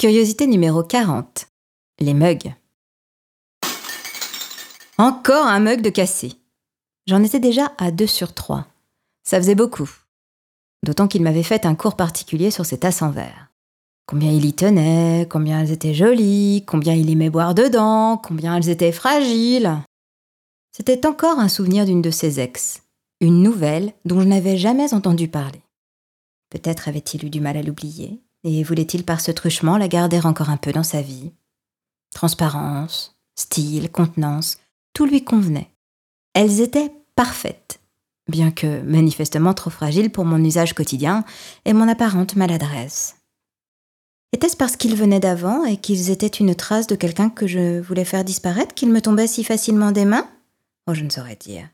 [0.00, 1.46] Curiosité numéro 40.
[1.98, 2.54] Les mugs.
[4.96, 6.32] Encore un mug de cassé.
[7.06, 8.66] J'en étais déjà à 2 sur 3.
[9.24, 9.90] Ça faisait beaucoup.
[10.82, 13.50] D'autant qu'il m'avait fait un cours particulier sur ses tasses en verre.
[14.06, 18.70] Combien il y tenait, combien elles étaient jolies, combien il aimait boire dedans, combien elles
[18.70, 19.76] étaient fragiles.
[20.72, 22.82] C'était encore un souvenir d'une de ses ex,
[23.20, 25.60] une nouvelle dont je n'avais jamais entendu parler.
[26.50, 30.50] Peut-être avait-il eu du mal à l'oublier, et voulait-il par ce truchement la garder encore
[30.50, 31.32] un peu dans sa vie?
[32.14, 34.58] Transparence, style, contenance,
[34.94, 35.70] tout lui convenait.
[36.34, 37.80] Elles étaient parfaites,
[38.28, 41.24] bien que manifestement trop fragiles pour mon usage quotidien
[41.64, 43.16] et mon apparente maladresse.
[44.32, 48.04] Était-ce parce qu'ils venaient d'avant et qu'ils étaient une trace de quelqu'un que je voulais
[48.04, 50.28] faire disparaître qu'ils me tombaient si facilement des mains?
[50.86, 51.68] Oh, je ne saurais dire.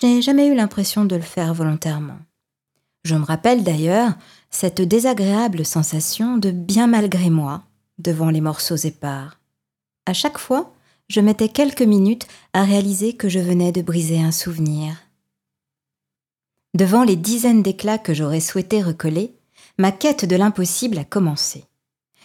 [0.00, 2.18] Je n'ai jamais eu l'impression de le faire volontairement.
[3.04, 4.12] Je me rappelle d'ailleurs
[4.48, 7.64] cette désagréable sensation de bien malgré moi
[7.98, 9.40] devant les morceaux épars.
[10.06, 10.72] À chaque fois,
[11.08, 14.94] je mettais quelques minutes à réaliser que je venais de briser un souvenir.
[16.74, 19.34] Devant les dizaines d'éclats que j'aurais souhaité recoller,
[19.78, 21.64] ma quête de l'impossible a commencé.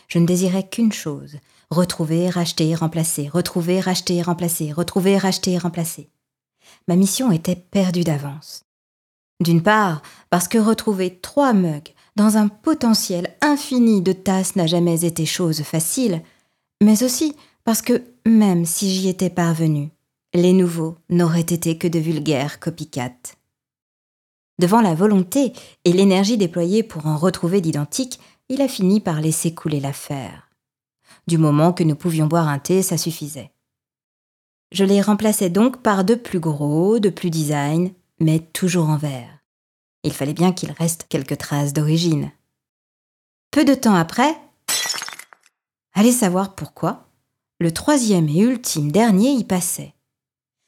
[0.10, 1.38] Je ne désirais qu'une chose,
[1.72, 6.10] retrouver, racheter, remplacer, retrouver, racheter, remplacer, retrouver, racheter, remplacer.
[6.88, 8.64] Ma mission était perdue d'avance.
[9.40, 15.06] D'une part, parce que retrouver trois mugs dans un potentiel infini de tasses n'a jamais
[15.06, 16.22] été chose facile,
[16.82, 19.90] mais aussi parce que, même si j'y étais parvenu,
[20.34, 23.36] les nouveaux n'auraient été que de vulgaires copycats.
[24.60, 25.54] Devant la volonté
[25.86, 30.50] et l'énergie déployée pour en retrouver d'identiques, il a fini par laisser couler l'affaire.
[31.28, 33.53] Du moment que nous pouvions boire un thé, ça suffisait.
[34.74, 39.40] Je les remplaçais donc par de plus gros, de plus design, mais toujours en verre.
[40.02, 42.32] Il fallait bien qu'il reste quelques traces d'origine.
[43.52, 44.36] Peu de temps après,
[45.94, 47.08] allez savoir pourquoi,
[47.60, 49.94] le troisième et ultime dernier y passait.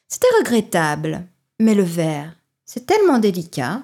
[0.06, 1.26] C'était regrettable,
[1.58, 3.82] mais le verre, c'est tellement délicat